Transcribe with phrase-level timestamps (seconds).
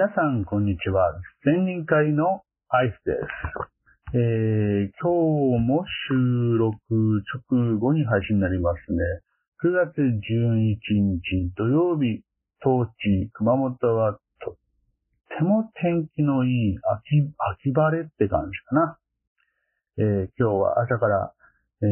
[0.00, 1.12] 皆さん、こんにちは。
[1.44, 2.40] 千人会の
[2.70, 4.16] アイスです。
[4.16, 6.72] えー、今日も収録
[7.52, 8.96] 直後に配信になりますね。
[9.62, 12.24] 9月11日土曜日、
[12.62, 14.54] 当地、熊本はとっ
[15.36, 17.28] ても天気のいい秋
[17.60, 18.98] 秋晴れって感じかな。
[19.98, 21.34] えー、今日は朝から、
[21.82, 21.88] えー、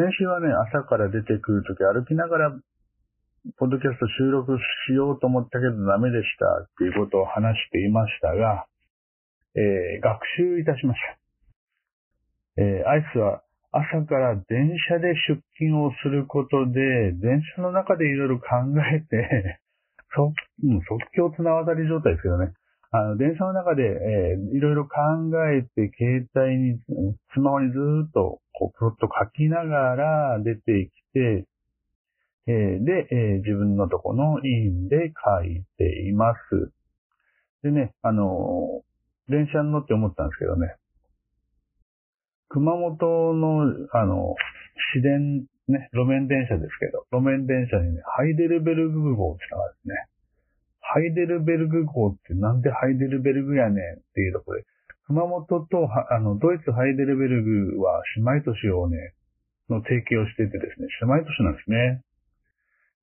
[0.00, 2.52] 先週はね、朝から出てくるとき歩きながら、
[3.54, 4.58] ポッドキャスト収録
[4.90, 8.66] しようと思ったけどダメでしたっていうことを話していましたが、
[9.54, 11.00] えー、学習いたしまし
[12.56, 12.62] た。
[12.62, 18.46] えー、アイスは朝から電車で出勤をすることで、電車の中でいろいろ考
[18.92, 19.60] えて、
[20.16, 20.34] 即、
[20.88, 22.52] 即興綱渡り状態ですけどね。
[22.90, 24.96] あの、電車の中で、えー、いろいろ考
[25.50, 26.80] えて、携帯に、
[27.34, 31.44] スマホにずっと、こう、プロット書きながら出てきて、
[32.48, 36.72] えー、で、えー、自分のとこの院で書いています。
[37.62, 38.82] でね、あの
[39.28, 40.76] 電車に乗って思ったんですけどね、
[42.48, 44.34] 熊本の、あの、
[44.94, 49.94] 市電、ね、路面電車ですけど、路面電車にね、ハイデルベルグ号ってのがあるんですね、
[50.80, 54.66] ハイデルベルグ号ってなんでハイデルベルグやねんっていうところで、
[55.06, 55.66] 熊本と
[56.10, 57.42] あのドイツハイデルベル
[57.74, 59.14] グは姉妹都市をね、
[59.68, 62.02] の提携をしててですね、姉妹都市なんですね。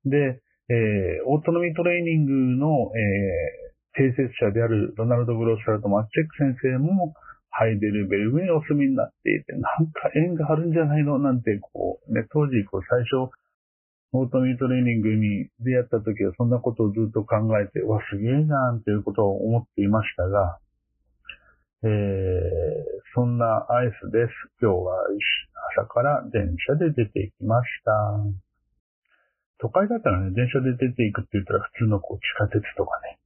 [0.06, 7.14] で、えー、オートノミートレーニングの、えー、定説者であるロナルド・グロッサルとマッチェック先生も、
[7.56, 13.30] ハイデルベルグにお住みになっていて、なんか縁があるんじゃないのなんて、こう、ね、当時、こう、最初、
[14.12, 20.58] オートミートレーニングに出会った時はそんなことをずっと考えて、わ、すげえなーんていうことを思っていましたが、
[21.82, 21.90] えー、
[23.14, 24.30] そんなアイスです。
[24.60, 24.94] 今日は
[25.78, 28.43] 朝から電車で出ていきました。
[29.64, 33.16] 都会だったらね、電車で出ていくって言ったら普通のこう地下鉄とかね、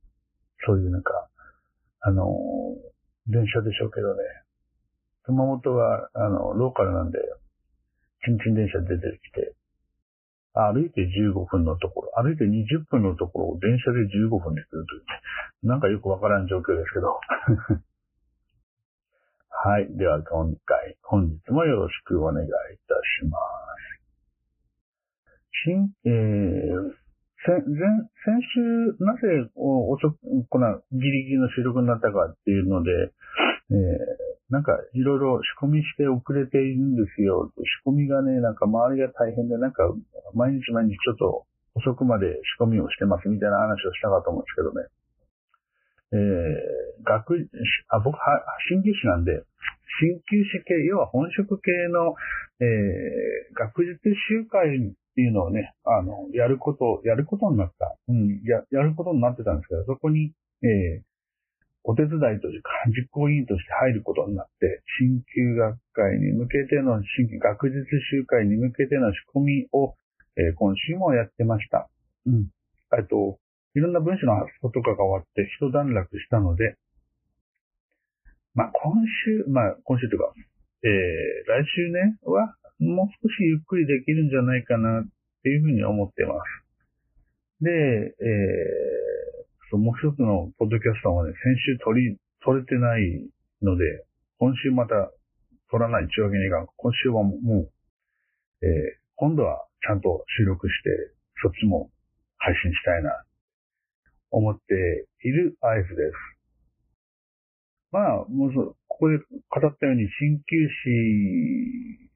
[0.63, 1.11] そういうなんか、
[1.99, 4.23] あのー、電車でしょうけどね、
[5.27, 7.19] 熊本は、あの、ローカルなんで、
[8.25, 9.53] ちんちん電車出てきて、
[10.55, 14.99] 歩いて15分のところ、歩いて20分のところを電車で15分で来るとい
[15.67, 17.19] う、なんかよくわからん状況ですけど。
[19.51, 19.91] はい。
[19.97, 23.48] では今回、本日もよろしくお願いいたします。
[25.65, 26.93] 新、えー、
[27.47, 32.91] 先、先週、なぜ遅く、このギリギリの収録になったかっていうので、
[33.71, 37.53] えーなんかいろいろ仕込みして遅れているんですよ。
[37.85, 39.85] 仕込みがね、なんか周りが大変で、なんか
[40.33, 44.89] 毎日毎日ちょっと遅くまで仕込みをしてますみたいな話をしたかと思うんですけどね。
[46.11, 47.45] えー、学、
[47.89, 48.41] あ、僕は、
[48.73, 49.45] 鍼灸師なんで、
[50.01, 52.17] 鍼灸師系、要は本職系の、
[52.61, 54.01] えー、学術
[54.33, 54.81] 集会
[55.19, 57.99] っていうのをね、あの、やること、やることになった。
[58.07, 60.31] うん、や、やることになってたんですけど、そこに、
[60.63, 61.03] えー、
[61.83, 67.83] お手伝いというか、実行委員として入ることになって、新旧学会に向けての、新学術
[68.15, 69.99] 集会に向けての仕込みを、
[70.39, 71.91] えー、今週もやってました。
[72.27, 72.47] うん。
[72.95, 73.43] えっと、
[73.75, 76.79] いろんな文章の発想とかが終わって一段落したので、
[78.55, 78.95] まあ、今
[79.27, 80.33] 週、まあ、今週というか、
[80.87, 85.09] えー、来週ね、は、もう少しゆっくりできるんじゃないかなっ
[85.43, 87.65] ていうふうに思ってます。
[87.65, 89.09] で、えー
[89.71, 93.29] そうもう一つのポッドキャストはね、先週取り、取れてない
[93.61, 93.85] ので、
[94.39, 95.13] 今週また
[95.71, 96.67] 取らないっていうわけにいかん。
[96.77, 97.71] 今週はもう、
[98.65, 98.71] えー、
[99.17, 100.89] 今度はちゃんと収録して、
[101.43, 101.91] そっちも
[102.39, 103.13] 配信したいな、
[104.31, 106.17] 思っているアイスです。
[107.93, 108.53] まあ、もう
[108.89, 110.69] ここで語ったように、鍼灸
[112.01, 112.08] 師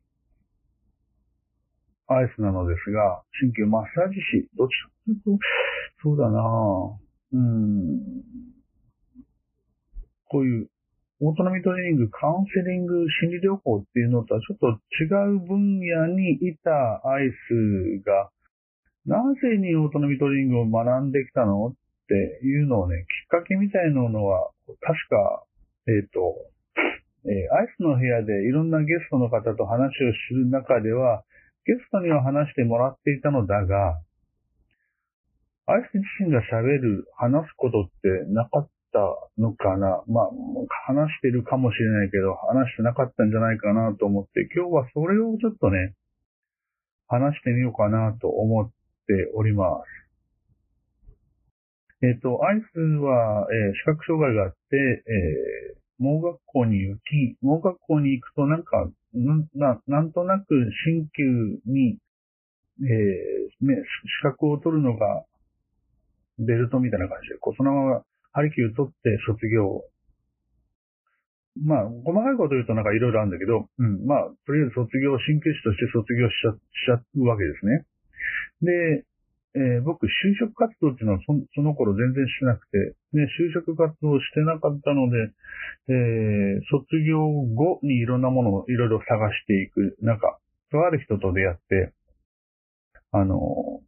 [2.17, 5.39] アイスなのですが、鍼灸マッサージ師、どっちかというと、
[6.03, 6.41] そうだな。
[6.41, 7.03] ぁ。
[7.35, 8.01] うん、
[10.29, 10.69] こういう
[11.25, 14.67] オートノミトレーニング、カウンセリング、心理療法っていうのとはちょっと
[15.01, 15.07] 違
[15.37, 18.31] う分野にいたアイスが、
[19.07, 21.69] なぜにオートノミトレーニングを学んできたの？
[21.69, 21.75] っ
[22.09, 24.51] ていうのをね、きっかけみたいなのは、
[24.81, 25.45] 確か、
[25.87, 26.37] えっ、ー、と、
[27.25, 31.23] えー、アイスの部屋でいろんなゲストの方と話をする中では、
[31.65, 34.01] ゲストには話してもらっていたのだが、
[35.67, 38.99] アイス自身が喋る、話すことってなかった
[39.39, 40.31] のかなまあ、
[40.87, 45.95] 話してるかもしれないけど、話してなかったんじゃないかなと思って、今日はそれをちょっとね、
[47.07, 48.73] 話してみようかなと思って
[49.35, 50.03] おります。
[52.05, 60.55] えっ、ー、と、アイスは、えー、視覚障害があって、えー、盲学校に行き、盲学校に行くとなんか、な、なんとなく
[60.87, 61.99] 鍼灸に、
[62.81, 65.25] えー、資格を取るのが
[66.39, 69.85] ベルトみたいな感じで、こうそのままハリキュー取って卒業。
[71.61, 76.57] まあ、細かいこと言うとなんかいろいろあるんだけど、うん、まあ、とりあえず卒業、鍼灸師として卒業しちゃし
[76.89, 77.85] ちゃうわけですね。
[78.65, 79.05] で、
[79.55, 80.09] えー、僕、就
[80.41, 85.29] 職活動っていうのはそその頃全然してなくて、ね、就職活動してなかったので、
[85.89, 87.21] えー、卒業
[87.53, 90.39] 後にいろんなものをいろいろ探していく、なんか、
[90.71, 91.93] とある人と出会って、
[93.13, 93.83] あの、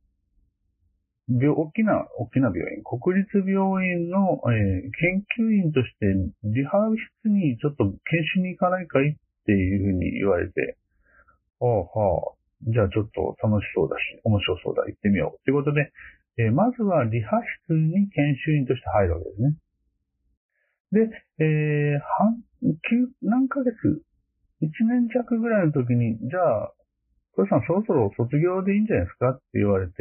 [1.29, 6.13] 病、大きな、大きな病院、国立病院の、えー、研究員として
[6.45, 6.77] リハ
[7.25, 7.95] 室にちょっと研
[8.37, 9.15] 修に行かないかいっ
[9.47, 10.77] ていうふうに言われて、
[11.61, 15.45] ああ、はあ、じゃあちょっと楽しそうだし、面白そうだ、行ってみよう。
[15.45, 15.93] ということで、
[16.39, 17.37] えー、まずはリハ
[17.69, 19.57] 室に研修員として入るわけですね。
[20.93, 23.75] で、えー、半、九、何ヶ月、
[24.61, 26.73] 一年弱ぐらいの時に、じゃあ、
[27.37, 29.31] 小林さんそろそろ卒業でいいんじゃないですか？
[29.31, 29.93] って言われて、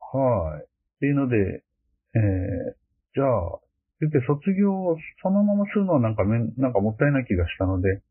[0.00, 0.64] はい。
[0.64, 0.66] っ
[1.00, 2.20] ていうので、えー、
[3.14, 3.60] じゃあ、
[4.00, 8.02] 言って卒業をそのままするのはなんかめなんかもったいない気がしたので、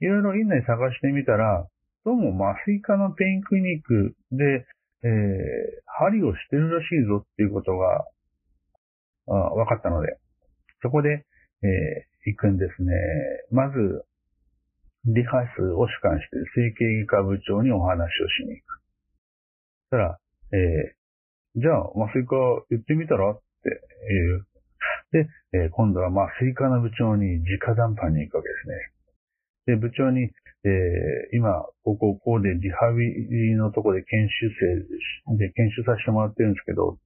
[0.00, 1.66] いろいろ院内探してみたら、
[2.06, 4.62] どうも麻酔科のペインクリニックで、
[5.02, 5.10] えー、
[6.06, 8.06] 針をしてるらしいぞっていうことが、
[9.26, 10.14] あ分かったので、
[10.82, 11.26] そこで、
[11.66, 12.94] えー、行くんですね。
[13.50, 14.06] まず、
[15.06, 18.06] リハ室を主管している整形外科部長にお話を
[18.38, 18.78] しに行く。
[19.90, 20.18] そしたら、
[20.54, 22.36] えー、じゃあ麻酔科
[22.70, 23.68] 行ってみたらって
[24.14, 24.46] いう。
[25.10, 25.26] で、
[25.58, 28.95] えー、今度は麻酔科の部長に直談判に行くわけですね。
[29.66, 30.30] で、部長に、
[30.64, 34.50] えー、今、ここ、こうでリハビリのとこで研修
[35.28, 36.98] 生で研修させてもらってるんですけど、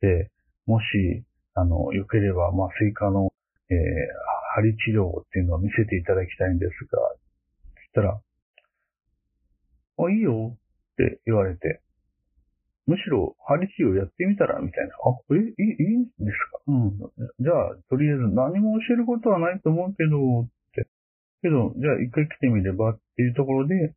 [0.00, 0.30] で、
[0.66, 3.32] もし、あの、良ければ、まあ、麻酔科の、
[3.70, 3.76] えー、
[4.54, 6.98] 針治療っていうのを見せていただきたいんですが、
[7.74, 8.20] そしたら、
[9.98, 11.80] あ、いいよって言われて、
[12.86, 14.94] むしろ針治療やってみたらみたいな。
[14.94, 16.58] あ、え、いい、いいんですか？
[16.66, 16.98] うん。
[17.38, 20.48] じゃあ、とりあえず何も教えることはないと思うけど、
[21.42, 23.94] けど、じゃあ一回来てみればっていうところで、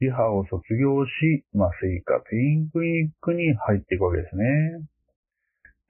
[0.00, 4.44] リハを卒業し、麻酔科ペインクリニックに入っていくわけですね。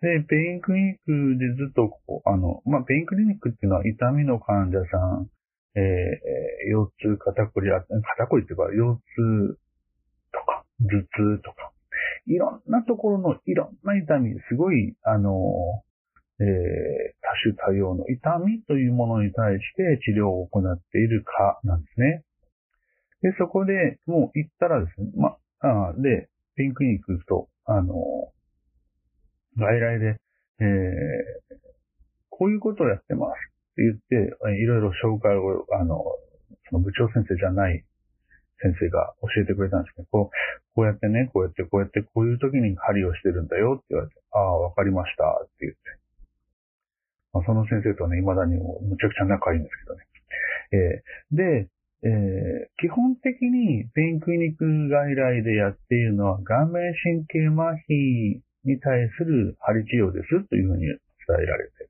[0.00, 5.28] で、ペインクリニックでずっとこう、あの、まあ、ペインクリニックっていうのは痛みの患者さん、
[5.76, 9.58] えー、腰痛、肩こり、肩こりっていうか、腰痛
[10.32, 11.02] とか、頭
[11.38, 11.72] 痛とか、
[12.26, 15.32] いろんなところのいろんな痛み、すごい、あの、
[16.40, 22.24] えー、種多様の痛みというものに対して治療を行っているかなんですね。
[23.22, 27.94] で、そこでもう行ったらですね、ま、あで、ピンクに行くと、あの、
[29.56, 30.20] 外来で、
[30.60, 30.66] えー、
[32.30, 36.04] こういうことをやってますって言って、いろいろ紹介を、あの、
[36.68, 37.84] その部長先生じゃない
[38.60, 45.78] 先生が教えてくれたんですけど、こうこうやってね、こうやって、こうやって、こういう時に針をしてるんだよって言われて、ああ、わかりましたって言って。
[47.34, 50.06] まあ、その先生とはね、未だにもむちゃくちゃ仲いいんですけどね。
[50.70, 51.68] えー、で、
[52.04, 60.98] えー、基本的にペインクリニック外来でやっているのは顔面神経麻痺に対する針治療ですというふうに伝
[61.30, 61.88] えられて、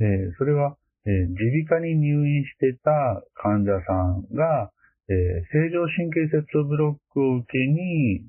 [0.00, 4.72] えー、それは、え、耳鼻科に入院してた患者さんが、
[5.08, 8.24] えー、正常神経節ブロックを受けに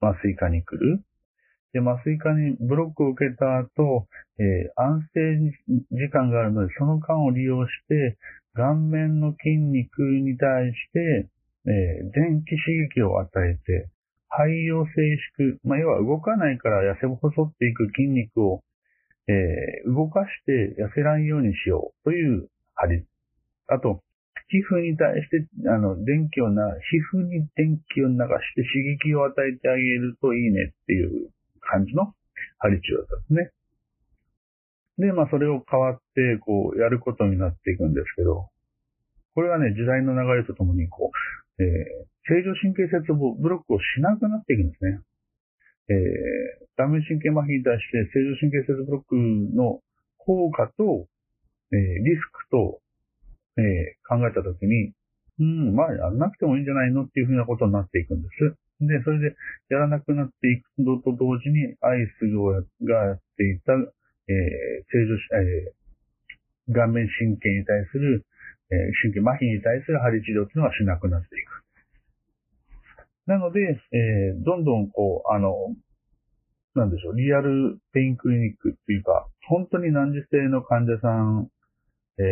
[0.00, 1.02] 麻酔科に来る。
[1.74, 4.06] で、麻酔科にブロックを受けた後、
[4.38, 5.42] えー、安静
[5.90, 8.16] 時間があるので、その間を利用して、
[8.54, 11.28] 顔面の筋肉に対して、
[11.66, 13.90] えー、電気刺激を与えて、
[14.30, 14.92] 肺を静
[15.34, 18.62] 粛、まあ、要は動かないから痩せ細っていく筋肉を、
[19.26, 23.04] えー、動かして痩せないようにしようという針。
[23.66, 24.00] あと、
[24.46, 31.33] 皮膚に対して、あの、電気をな、皮膚に電気を流して刺激を与えてあげるといいねっていう
[31.70, 32.14] 感じの
[32.58, 35.08] 針治療だったんですね。
[35.08, 38.48] で、まあそれを変わって、こう、やることになっていくんですけど、
[39.34, 41.10] これがね、時代の流れとともに、こ
[41.58, 45.00] う、えー、正常神経節ブロックをしなくなっていくんですね。
[45.90, 49.14] えー、顔面神経麻痺に対して正常神経節ブロック
[49.54, 49.80] の
[50.18, 51.06] 効果と、
[51.72, 52.80] えー、リスクと、
[53.58, 54.92] えー、考えたときに、
[55.38, 58.56] うん、まあ、やんなくてもいいんじゃないのっていうふうなことになっていくんです。
[58.80, 59.36] で、それで
[59.68, 62.26] やらなくなっていくのと同時に、アイス
[62.84, 63.84] がやっていた、えー、
[64.90, 68.26] 正常、えー、顔面神経に対する、
[68.70, 71.64] えー、神経麻痺に対する針治療というのはしなくなっていく。
[73.26, 73.60] なので、
[73.92, 75.54] えー、どんどんこう、あの、
[76.74, 81.48] なんでしょう、リアルペインクリニックっていうか、本当に難治性の患者さん、
[82.18, 82.24] えー、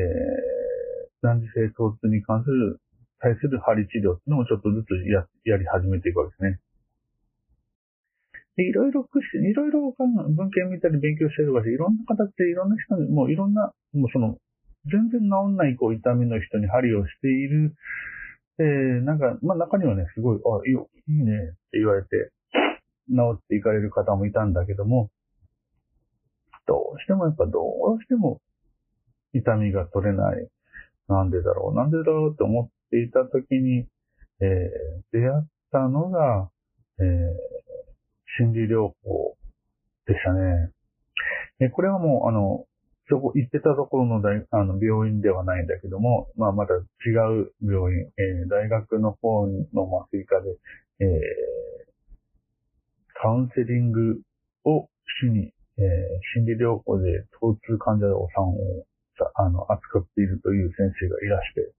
[1.22, 2.80] 難治性疼痛に関する
[3.22, 6.58] 対する針治療っていうのもちょっとずつややり始めていくわけですね。
[8.56, 14.36] で、いろいろくし、いろいろ文献見たり勉強してるわし、いろんな形でいろんな人に、もういろんな、もうその、
[14.90, 17.74] 全然治んないこう痛みの人に針をしている。
[18.58, 21.38] えー、なんか、まあ中にはね、すごい、あ、いい、いいねっ
[21.70, 22.32] て言われて、
[23.08, 25.10] 治っていかれる方もいたんだけども、
[26.66, 28.40] どうしてもやっぱどうしても
[29.32, 30.48] 痛みが取れない。
[31.08, 33.86] なんでだろう、なんでだろうって思っていたときに、
[34.40, 36.50] えー、出会ったのが、
[37.00, 37.06] えー、
[38.38, 39.34] 心理療法
[40.06, 40.70] でしたね。
[41.60, 42.66] えこれはもう、あの、
[43.08, 46.78] そこ、行ってたところの大あの病院ではないんだけども、まあ、また違
[47.40, 50.50] う病院、えー、大学の方の麻酔科で、
[51.00, 51.08] えー、
[53.14, 54.20] カウンセリング
[54.64, 54.88] を
[55.22, 55.84] 主に、えー、
[56.34, 58.84] 心理療法で疼痛患者さんを
[59.34, 61.72] あの、扱っているという先生がいらして、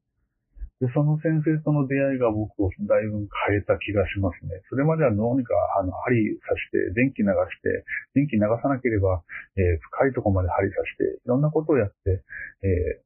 [0.84, 4.60] で、その先生との出会いが僕をだいぶ変えた気がしますね。
[4.68, 9.24] それまではどうにか、あの、針刺して、電気流して、電気流さなければ、
[9.56, 12.24] えー、深いところまで針刺して、いろんなことをやって、
[12.68, 13.00] え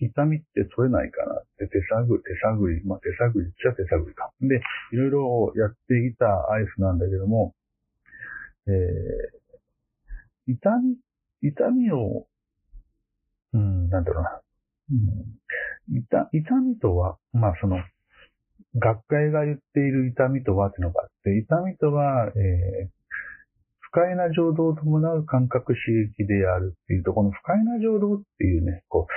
[0.00, 4.30] ー、痛みって取れないかなって手探り、手探り、まあ、手探りっちゃ手探りか。
[4.40, 7.54] で、いろいろやっていたアイスなんだけども、
[8.68, 10.96] えー、痛み、
[11.42, 12.28] 痛みを
[13.54, 14.40] うん、なんだろうな。
[14.90, 14.98] うん、
[15.88, 17.78] 痛痛みとは、まあその、
[18.76, 22.88] 学会が言っている痛みとはっていうのがあって、痛みとは、えー、
[23.80, 29.12] 不快な情動を伴う感覚刺激であるっていうと、この不快な情動っていうね、こう、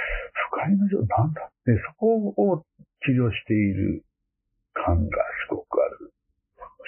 [0.54, 2.64] 不快な情動、なんだって、そこを
[3.04, 4.06] 治療している
[4.74, 5.18] 感が
[5.50, 6.14] すごくある。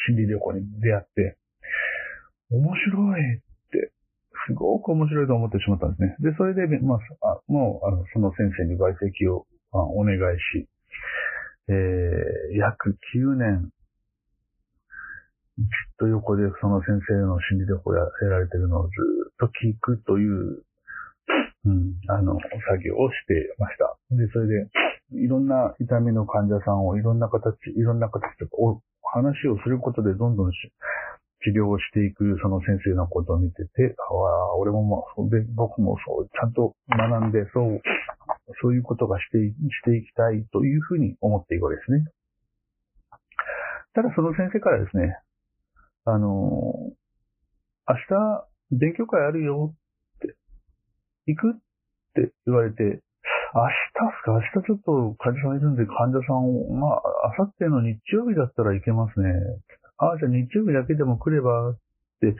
[0.07, 1.37] 心理療法に出会って、
[2.51, 3.39] 面白いっ
[3.71, 3.91] て
[4.47, 6.15] すごく面白いと思ってしまったんですね。
[6.19, 9.45] で、それで、まあ、もう、あの、その先生に媒績を
[9.79, 10.17] お願い
[10.57, 10.67] し、
[11.67, 13.71] えー、約9年、
[15.57, 15.67] ずっ
[15.99, 18.91] と横でその先生の心理療法やられてるのをず
[19.29, 20.63] っと聞くという、
[21.65, 23.95] うん、あの、作業をしてました。
[24.11, 24.69] で、それで、
[25.11, 37.81] いろんな痛みの患者さんをいろんな形、いろんな形でお話をすることでどんどん治療をしていくその先生のことを見てて、ああ俺もまあ、で僕もそう、ちゃんと学んで、そう、
[38.61, 42.05] そういうことがして、していきたいというふうに思っていくわけですね。
[43.93, 45.17] ただその先生からですね、
[46.05, 46.27] あの、
[47.87, 49.73] 明日勉強会あるよ
[50.17, 50.35] って、
[51.27, 51.53] 行くっ
[52.15, 52.99] て言われて、明日っ
[54.19, 54.31] すか？
[54.31, 57.01] 明日ちょっと患者さんいるんで患者さんを、まあ、
[57.37, 59.29] 明後日の日曜日だったらいけますね。
[59.97, 61.77] ああ、じゃあ日曜日だけでも来れば、っ
[62.19, 62.35] て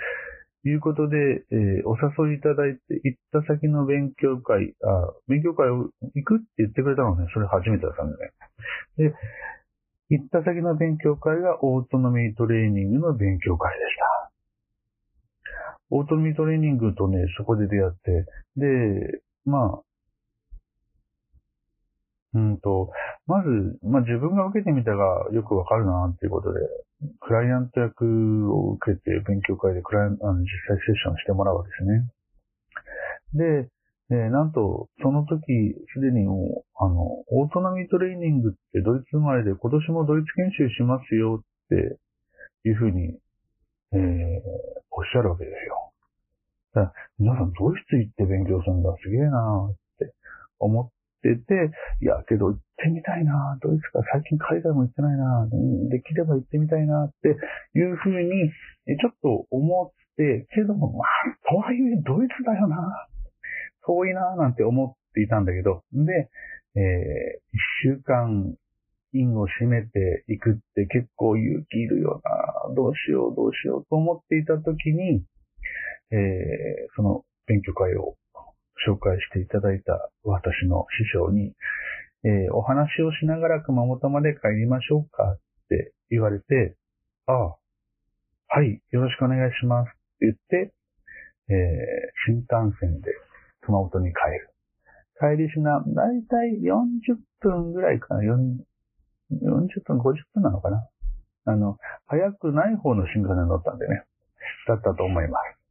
[0.66, 7.28] いうことで、えー、お誘いいただいて、行った先の勉強会、あ勉強会を行くって言ってくれたのね。
[7.34, 8.32] それ初めてだったんだね。
[8.98, 9.14] で、
[10.10, 14.32] 行った先の勉強会がオートノミートレーニングの勉強会でした。
[15.90, 19.82] オートノミートレーニングとね、そこで出会って、で、まあ、
[22.36, 22.92] うんと、
[23.28, 23.50] まず、
[23.84, 26.60] まあ自分が受けてみたがよくわかるなっていうことで、
[27.20, 33.64] クライアント役を受けて勉強会でクライアント、あの実際セッションしてもらうわけですね。
[33.64, 33.70] で、
[34.12, 35.40] えー、なんと、その時、
[35.94, 41.98] すでにもう、あの、オートナミートレーニングってドイツ生まれで今年もドイツ研修しますよって
[42.68, 43.18] いうふうに、
[43.94, 44.00] えー、
[44.92, 45.92] おっしゃるわけですよ。
[46.74, 50.14] だから皆さんドイツ行って勉強するんだ、すげえなって
[50.60, 50.90] 思っ
[51.24, 55.48] てて、いや、けど行ってみたいな、ドイツか最近海外も行ってないな、
[55.90, 57.38] できれば行ってみたいなって
[57.80, 58.52] いうふうに、
[59.00, 61.08] ちょっと思って、けども、まあ、
[61.50, 63.08] とはいえドイツだよな、
[63.88, 66.30] 遠いな、なんて思っていたんだけど、で、
[66.76, 66.84] えー、
[67.86, 68.56] 一週間、
[69.14, 75.24] 院を閉めていくって結構勇気いるよな、どうしようどうしようと思っていたときに、
[76.12, 76.18] えー、
[76.96, 78.16] その勉強会を
[78.88, 81.54] 紹介していただいた私の師匠に、
[82.24, 85.40] えー、お話をしながら熊本まで帰りましょうかっ
[85.70, 86.76] て言われて、
[87.28, 87.58] ああ、
[88.48, 90.74] はい、よろしくお願いしますって言って、
[91.50, 91.56] えー、
[92.28, 93.12] 新幹線で
[93.62, 94.50] 熊本に帰る。
[95.20, 98.58] 帰りしな、だいたい40分ぐらいかな、40
[99.84, 100.88] 分、50分なのかな。
[101.46, 101.78] あの、
[102.08, 104.04] 早くない方の新幹線に乗ったんでね、
[104.68, 105.64] だったと思います。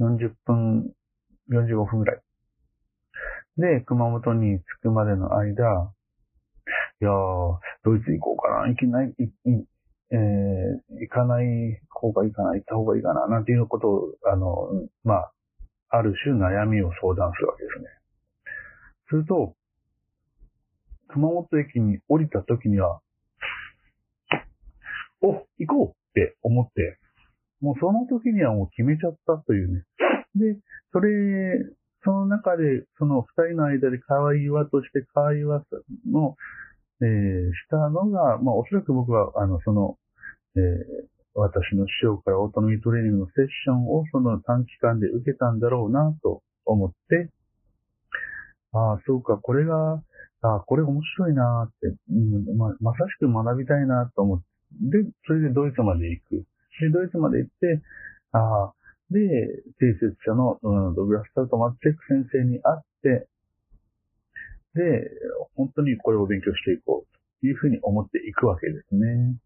[0.00, 0.92] 40分
[1.50, 2.20] 45分ぐらい。
[3.58, 5.92] で、熊本に着くまでの間、
[7.00, 9.64] いやー、ドイツ行こうかな、行けない、いい
[10.10, 14.68] えー、行かない方がいいかな、行った方がいいかな、なんていうことを、あの、
[15.04, 15.32] まあ、
[15.88, 17.88] ある種悩みを相談するわけですね。
[19.08, 19.54] すると、
[21.08, 23.00] 熊本駅に降りた時には、
[25.20, 26.98] お、行こうっって思って、
[27.60, 29.82] もうその時にはもう決めちゃったというね。
[30.34, 30.58] で、
[30.92, 31.10] それ、
[32.04, 35.64] その中で、その二人の間で会話として会話
[36.10, 36.36] の、
[37.00, 39.98] えーしたのが、まあおそらく僕は、あの、その、
[40.56, 47.30] えー私の師匠からオートミートレーニングのセッションをその短期間で受けたんだろうなと思って、
[48.72, 50.02] ああ、そうか、これが、
[50.42, 54.44] ああ、これ面白いなって、うんま、まさしく学びたいなと思って、
[54.80, 56.44] で、それでドイツまで行く。
[56.80, 57.82] で、ドイツまで行って、
[58.32, 58.72] ああ、
[59.12, 63.28] で、定説者の、うん、ドグラス・タウト・マッチェック先生に会って、
[64.74, 65.10] で、
[65.54, 69.36] 本当にこれを勉強していこうというふうに思っていくわけですね。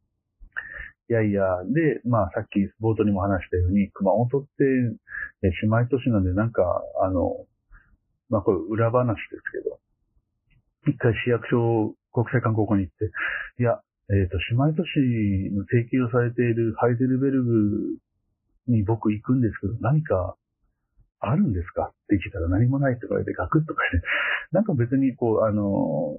[1.09, 4.65] いやいや、で、まあさっき冒頭にも話したように、熊本って
[5.43, 6.63] 姉妹都市なんでなんか、
[7.03, 7.47] あの、
[8.29, 9.79] まあこれ裏話ですけど、
[10.87, 13.11] 一回市役所国際観光校に行って、
[13.59, 13.81] いや、
[14.11, 17.99] えっ、と、姉妹都市の提供されているハイデルベルグ
[18.69, 20.37] に僕行くんですけど、何か
[21.21, 21.93] あるんですか？
[21.93, 24.03] って聞いたら何もないとか言ってガクッとかして、
[24.53, 26.19] なんか別にこう、あの、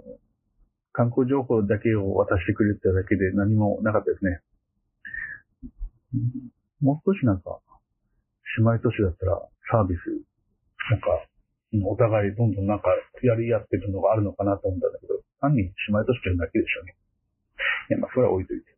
[0.94, 4.42] 観光情報だけを渡してくれただけで何もなかったですね。
[6.82, 7.60] もう少しなんか、
[8.58, 10.00] 姉妹都市だったらサービス、
[10.90, 11.08] なんか、
[11.86, 12.90] お互いどんどんなんか
[13.22, 16.96] やり合ってるのがあるのかなと思ったんだけど、単に姉妹都市というだけでしょうね。
[17.90, 18.77] いや、まあ、それは置いといて。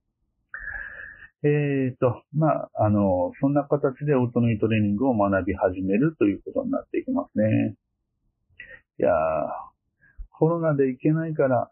[1.43, 7.75] えーと、まあ、あの、そんな形でオートノイトレーニングを学び始めるということになっていきますね。
[8.99, 9.13] いやー、
[10.37, 11.69] コロナで行けないから、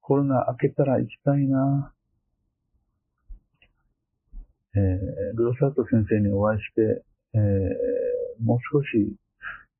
[0.00, 1.92] コロナ明けたら行きたいな
[4.76, 9.16] えー、ルロサート先生にお会いして、えー、もう少し、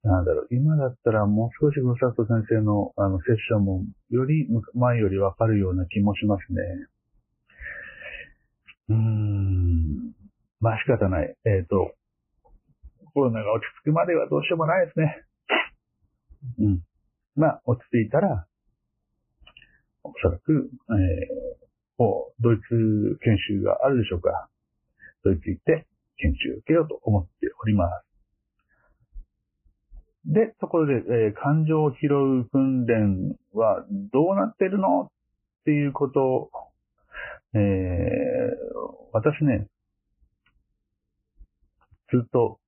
[0.02, 6.62] なんだろう、今だったらもう少しルロサート先生のあのセッションもより前よりわかるような気もしますね。
[8.88, 10.12] うーん。
[10.60, 11.36] まあ仕方ない。
[11.44, 11.94] えっ、と、
[13.14, 15.22] コロナが落ち着くまではどうしようもないですね。
[16.58, 16.80] うん。
[17.34, 18.46] まあ、落ち着いたら、
[20.04, 21.66] おそらく、えー、
[21.98, 24.48] こうドイツ研修があるでしょうか、
[25.24, 25.86] ドイツ行って
[26.18, 27.30] 研修を受けようと思って
[27.62, 28.06] おります。
[30.26, 35.02] で、ところで、えー感情を拾う訓練はどうなってるの？
[35.02, 35.10] っ
[35.64, 36.50] ていうことを、
[37.56, 38.56] えー
[39.12, 39.66] 私ね、
[42.10, 42.60] ずっと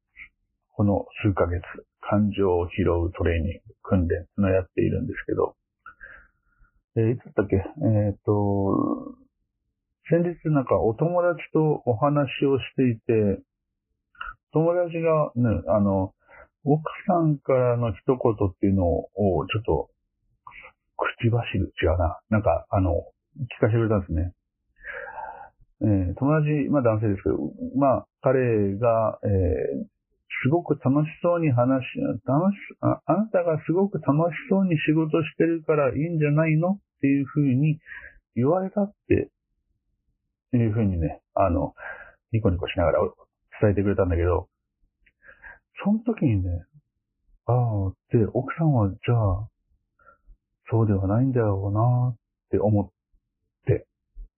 [0.72, 1.60] この数ヶ月、
[2.00, 5.56] 感情を拾うトレーニング、訓練のやっているんですけど、
[6.96, 7.56] えーいつだったっけ？
[7.56, 7.60] え
[8.14, 9.14] っ、と、
[10.08, 13.42] 先日なんかお友達とお話をしていて、
[14.54, 16.14] 友達がね、あの、
[16.64, 18.16] 奥さんからの一言
[18.48, 19.08] っていうのを
[19.52, 19.90] ちょっと
[20.96, 22.18] 口走る、違うな。
[22.30, 23.04] なんか、あの、
[23.36, 24.32] 聞かせてくれたんですね。
[25.82, 27.38] えー友達、まあ男性ですけど、
[27.76, 29.98] まあ彼が、えー
[30.42, 37.80] すごく楽しそうに話し、楽しあ、あなたがすごく楽しそうに仕事してるからいいんじゃないのっていうふうに
[38.36, 39.30] 言われたって
[40.52, 41.74] いうふうにね、あの、
[42.32, 43.00] ニコニコしながら
[43.60, 44.48] 伝えてくれたんだけど、
[45.84, 46.64] その時にね、
[47.46, 49.48] ああ、で、奥さんはじゃあ、
[50.70, 52.16] そうではないんだろうなっ
[52.50, 52.90] て思っ
[53.66, 53.86] て、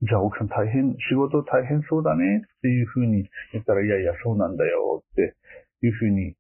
[0.03, 5.37] じゃあ奥さん大変、仕事大変そうだねっていうふうに言ったら、いやいや、そうなんだよって
[5.83, 6.35] いうふうに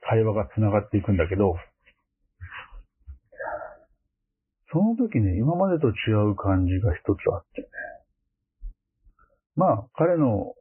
[0.00, 1.56] 会話が繋がっていくんだけど、
[4.72, 7.68] その時ね、今までと違う感じが一つあってね。
[9.54, 10.54] まあ、彼の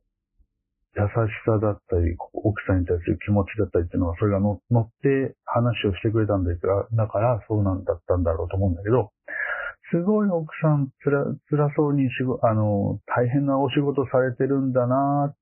[0.95, 9.11] 優しさだったり、奥さんに対する気持ちだったりっていうのは、それが乗って話をしてくれたんだから、だからそうなんだったんだろうと思うんだけど、
[9.91, 15.35] すごい奥さんつら、辛そうに仕事、あの、大変なお仕事されてるんだな、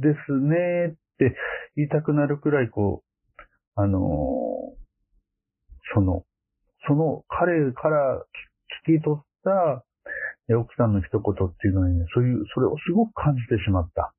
[0.00, 1.34] ですね、って
[1.76, 3.42] 言いたくなるくらい、こう、
[3.74, 4.00] あの、
[5.94, 6.24] その、
[6.86, 8.22] その彼から
[8.86, 9.84] 聞き取った
[10.56, 14.12] 奥さんの一言っていうのにね、そういう、それをすごく感じてしまった。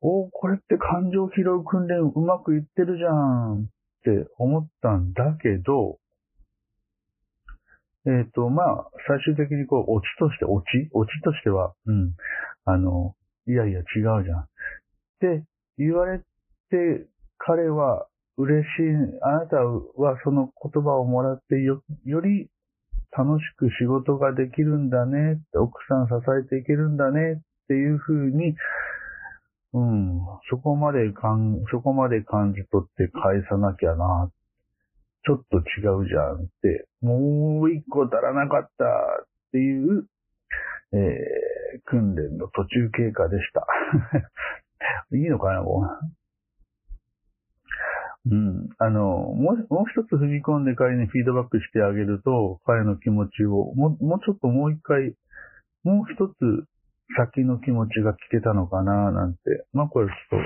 [0.00, 3.66] おーこれって感情を拾う訓練うまくいってるじゃんっ
[4.02, 5.98] て思ったんだけど、
[8.06, 10.88] えっ、と、まあ、最終的にこう、オチとして、オチ？
[10.92, 12.14] オチとしては、うん、
[12.64, 13.14] あの、
[13.46, 14.40] いやいや違うじゃん。
[14.40, 14.46] っ
[15.20, 15.44] て
[15.76, 16.20] 言われ
[16.70, 17.06] て、
[17.38, 22.48] 彼は嬉しい、あなたはその言葉をもらってよ、より
[23.16, 28.54] 楽しく仕事ができるんだね、奥さん支えていけるんだねっていうふうに、
[29.72, 34.30] うん、そこまでかん、そこまで感じ取って返さなきゃな。
[35.24, 40.06] ちょっと違うじゃんって、もう一個足らなかったっていう、
[40.92, 43.66] えー、訓練の途中経過でした。
[45.16, 46.10] いいのかな、もう。
[48.30, 48.68] うん。
[48.78, 55.14] あの、もう、もう一つ踏み込んで彼にフィードバックしてあげると、彼の気持ちを、もうもうちょっともう一回、
[55.84, 56.34] もう一つ
[57.16, 59.40] 先の気持ちが聞けたのかな、なんて。
[59.72, 60.36] まあこれちょっと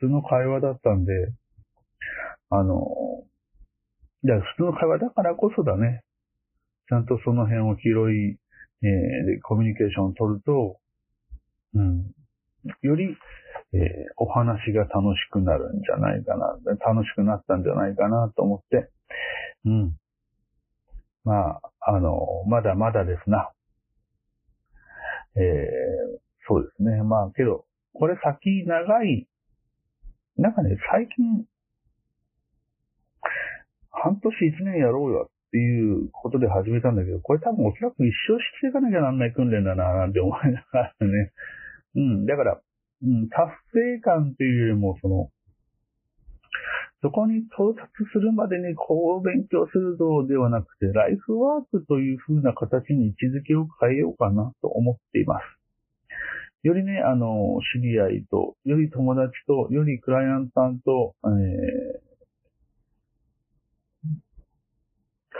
[0.00, 1.12] 普通の会話だったんで、
[2.50, 2.86] あの、
[4.24, 6.02] いや、普通の会話だからこそだね。
[6.88, 8.38] ちゃんとその辺を拾い、
[8.82, 10.78] えー、コミュニケーションを取ると、
[11.74, 12.06] うん、
[12.82, 13.16] より、
[13.74, 13.80] えー、
[14.16, 16.56] お話が楽しくなるんじゃないかな、
[16.86, 18.90] 楽しくなったんじゃないかなと思って、
[19.66, 19.96] うん。
[21.24, 23.50] まあ、あの、まだまだですな。
[25.36, 25.42] えー、
[26.48, 27.02] そうですね。
[27.02, 29.26] まあ、けど、これ先長い、
[30.36, 31.44] なんかね、最近、
[33.94, 41.32] 半年一年やろうよっていうことで始めたんだけど、これ多分おそらく一生していかなきゃなんない訓練だななんて思いながらね。
[41.94, 42.60] うん、だから、
[43.02, 45.30] うん、達成感っていうよりも、その、
[47.02, 55.42] そこに到達するまでにこう勉強するぞではなくて、ライフワークという風な形に位置づけを変えようかなと思っています。
[56.66, 62.13] よりね、あの、知り合いと、より友達と、よりクライアントさんと、えー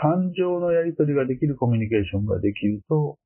[0.05, 3.17] 感情のやり取りができるコミュニケーションができると、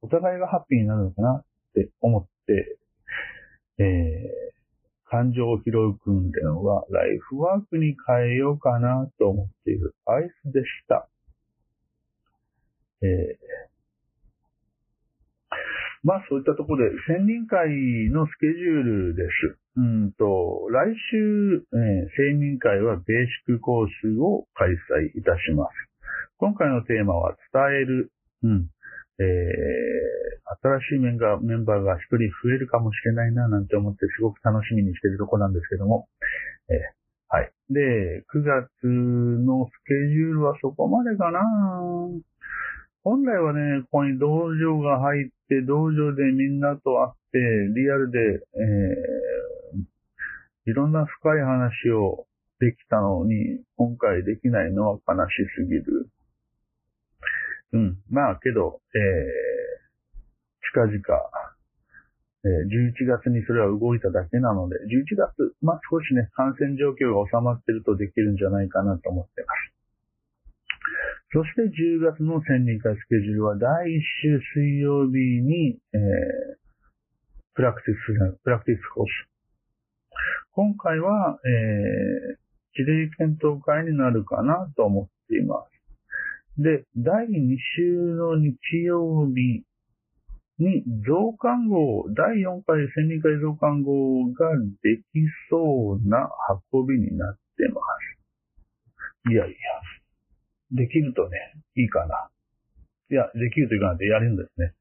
[0.00, 2.78] お互いがハッピーになるのかなって思って、
[3.78, 11.08] えー、感情を拾う訓練はライフワークに変えようかなと思っているアイスでした。
[13.02, 13.62] えー
[16.04, 17.70] まあそういったところで、専任会
[18.10, 18.82] のスケジュー
[19.12, 19.61] ルです。
[19.76, 25.70] うんと、来週、えー、専任会はベーシック講習を開催いたします。
[26.36, 28.68] 今回のテーマは伝える、うん、
[29.18, 36.08] えー、新しいメンバーメンバーが一人増えるかもしれないななんて思ってすごく楽しみにしているところなんですけども、
[36.68, 36.76] えー、
[37.32, 37.52] はい。
[37.70, 41.40] で、9月のスケジュールはそこまでかな
[43.04, 47.38] 本来はね、ここに道場が入って、道場でみんなと会って、
[47.74, 49.31] リアルで、えー、
[50.66, 52.26] いろんな深い話を
[52.60, 56.08] できたのに、今回できないのは悲しすぎる。
[57.72, 57.98] うん。
[58.10, 59.82] まあ、けど、えー、
[60.72, 60.98] 近々、
[62.44, 69.82] えー、11月にそれは動いただけなので、11月、まあ少しね、感染状況が収まってるとできるんじゃないかなと思ってます。
[71.32, 76.00] そして10月の千人会スケジュールは第1週水曜日に、えー、
[77.54, 79.31] プラクティス、プラクティスコース。
[80.54, 82.42] 今回は、えー、
[82.74, 86.62] 事例検討会になるかなと思っています。
[86.62, 89.64] で、第2週の日曜日
[90.58, 94.50] に増刊号、第4回千人会増刊号が
[94.82, 95.02] でき
[95.50, 96.28] そうな
[96.72, 97.80] 運びになってま
[99.26, 99.30] す。
[99.30, 99.56] いやいや。
[100.72, 101.38] できるとね、
[101.76, 102.31] いいかな。
[103.12, 104.72] いや、できるというかでやるんですね。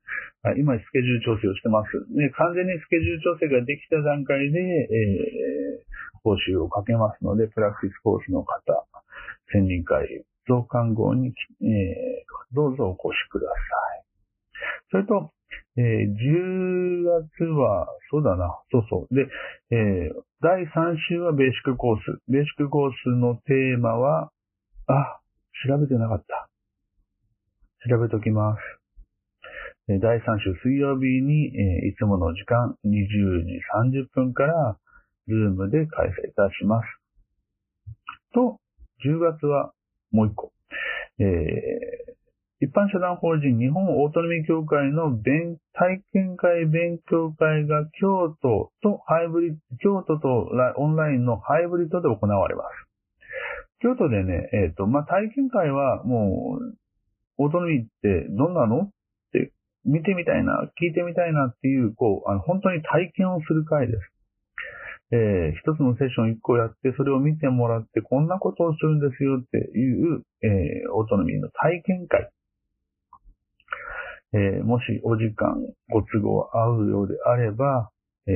[0.42, 1.92] はい、今、スケジュール調整をしてます。
[2.16, 8.88] ね、完全にスケジュール調整ができた段階で、えー、講習をかけますので、プラクティスコースの方、
[9.52, 13.54] 専任会、増刊号に、えー、どうぞお越しくださ
[14.00, 14.04] い。
[14.92, 15.32] それと、
[15.76, 19.16] えー、10月は、そうだな、そうそう。
[19.16, 19.28] で、
[19.72, 22.20] えー、第3週はベーシックコース。
[22.32, 24.32] ベーシックコースのテーマは、
[24.88, 25.20] あ、
[25.68, 26.41] 調べてなかった。
[27.90, 28.60] 調べときます。
[29.88, 31.48] 第3週水曜日に、
[31.90, 32.92] いつもの時間20
[33.44, 34.78] 時30分から、
[35.28, 36.86] ズームで開催いたします。
[38.34, 38.60] と、
[39.04, 39.74] 10月は
[40.12, 40.52] もう一個。
[41.20, 52.68] えー、一般社団法人日本オートノミー協会の勉体験会勉強会が京都とハイブリッド京都とオンラインのハイブリッドで行われます。
[53.82, 56.76] 京都でね、えっ、ー、と、まあ、体験会はもう、
[57.42, 58.84] オートノミーってどんなの？
[58.84, 58.90] っ
[59.34, 59.52] て
[59.84, 64.00] 見てみたいな、聞いてみたいなっていう、こう、あの、本当に体験をする会です。
[65.14, 72.30] えー、一つのセッション一個やって、それを見てもらって、こんなことをするんですよっていう、えー、オートノミーの体験会。
[74.34, 75.58] えー、もしお時間、
[75.90, 77.92] ご都合合うようであれば、
[78.28, 78.36] えー、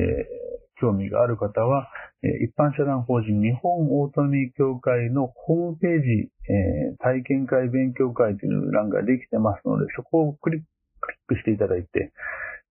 [0.80, 1.88] 興味がある方は、
[2.22, 6.30] 一般社団法人日本オートミー協会のホームページ、
[6.98, 10.62] 体験会勉強会という欄ができてますので、そこをクリッ
[11.28, 12.12] クしていただいて、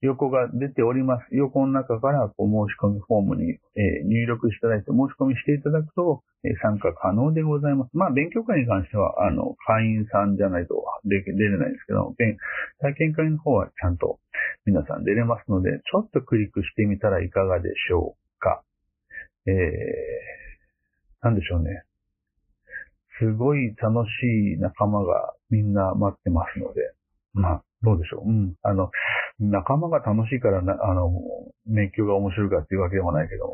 [0.05, 1.35] 横が出ております。
[1.35, 7.89] 横の中からこう申し込みフォームに、え入力していただいて申し込みしていただくと、え参加可能でございます。
[7.93, 12.13] まあ、勉強会に関しては、あの、会員さんじゃないとで出れないんですけど、
[12.79, 14.19] 体験会の方はちゃんと
[14.65, 18.61] 皆さん出れますので、ちょっとクリックしてみたらいかがでしょうか。
[19.47, 19.53] えー、
[21.21, 21.83] なんでしょうね。
[23.19, 26.93] すごい楽しい仲間がみんな待ってますので、
[27.33, 28.29] まあ、どうでしょう。
[28.29, 28.55] うん。
[28.63, 28.89] あの、
[29.39, 31.11] 仲間が楽しいからな、あの、
[31.67, 33.53] 勉強が面白いかっていうわけでもないけど、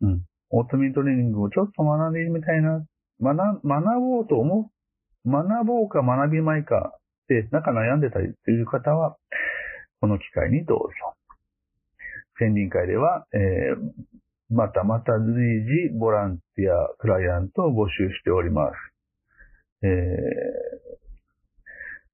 [0.00, 0.22] うん。
[0.50, 2.84] オートミートレーニングをちょっと学んでみたいな、
[3.20, 4.70] 学、学ぼうと思
[5.24, 9.16] う、学ぼうか学びまいかって、なんか悩んでたりっていう方は、
[10.00, 10.88] この機会にどうぞ。
[12.38, 13.92] 専任会では、えー
[14.52, 15.24] またまた随
[15.88, 18.74] 時ボランティア、クライアントを募集しております。
[19.82, 19.90] えー、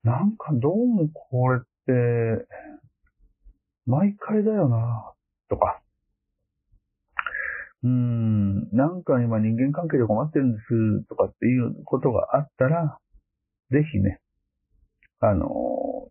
[0.04, 2.46] なんかどうもこれって、
[3.87, 5.12] 毎回だよな、
[5.48, 5.80] とか。
[7.82, 12.98] うーん、なんか今人間関係で困ってるんです、とかっていうことがあったら、
[13.70, 14.20] ぜひね、
[15.20, 15.46] あの、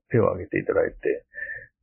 [0.10, 1.26] 手を挙げていただいて、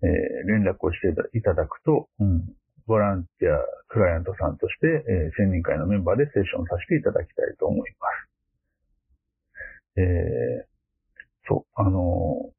[0.03, 2.45] えー連絡をしていただくと、うん、
[2.87, 8.09] ボランティア、クライアントさんとして、えー、専任会のメンバーでセッションさせていただきたいと思いま
[9.97, 10.01] す。
[10.01, 10.74] えー、
[11.49, 12.55] そう、あのー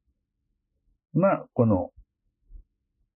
[1.15, 1.91] まあ、この、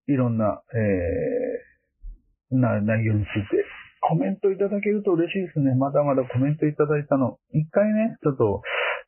[0.07, 3.65] いろんな、えー、な、内容について、
[4.01, 5.73] コメントいただけると嬉しいですね。
[5.73, 7.39] まだまだコメントいただいたの。
[7.51, 8.61] 一回ね、ちょっと、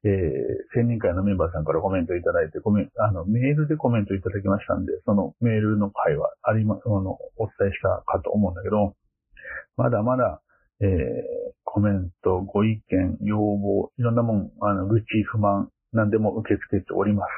[0.03, 0.11] えー、
[0.73, 8.95] 専任会のメンバーさんからコメントいただいて、コメンあの、メールでコメントいただきましたんで、そのメールの会はありま、あの、お伝えしたかと思うんだけど、
[9.77, 10.41] まだまだ、
[10.81, 10.89] えー、
[11.63, 17.29] コメント、ご意見、要望、いろんなもん、あの、愚痴、不満、何でも受け付けております。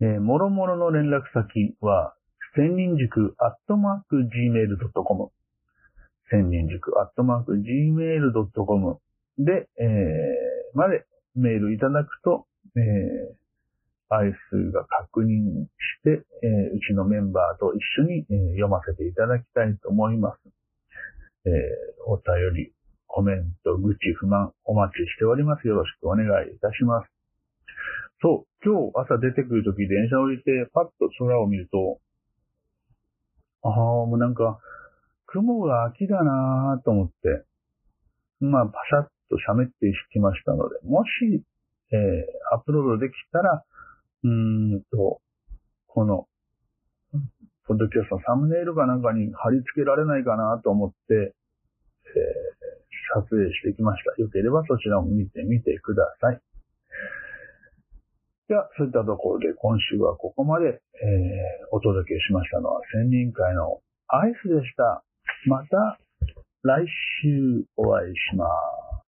[0.00, 2.14] えー、もろもろの連絡先は、
[2.56, 5.30] 千人塾アットマーク gmail.com
[6.30, 8.98] 千人塾アットマーク gmail.com
[9.38, 11.04] で、えー、まで
[11.34, 15.68] メールいただくと、えー、アイスが確認し
[16.02, 20.38] て、えーうちのメンバーと一緒に、えー読ませていただきたいと思います。
[21.46, 21.52] えー
[22.06, 22.73] お便り、
[23.14, 25.68] コメント、愚痴、不満、お待ちしております。
[25.68, 27.08] よろしくお願いいたします。
[28.20, 32.00] そう、今日朝出てくるとき電車降りてパッと空を見ると、
[33.62, 34.58] ああ、もうなんか、
[35.26, 37.44] 雲が秋だなぁと思って、
[38.40, 41.44] まあ、パシャッと喋ってきましたので、もし、
[41.92, 43.64] えーアップロードできたら、
[44.24, 45.20] うーんと、
[45.86, 46.26] この、
[47.68, 52.43] ポッドキャストのサムネイルかなんかに貼り付けられないかなと思って、えー
[53.14, 54.20] 撮影してきました。
[54.20, 56.40] よければそちらも見てみてください。
[58.48, 60.74] では、そういったところで今週はここまで、えー
[61.70, 65.02] お届けしましたのは千人会のアイスでした。
[65.46, 65.98] また
[66.62, 66.86] 来
[67.22, 69.04] 週お会いします。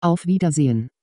[0.00, 0.90] Auf Wiedersehen.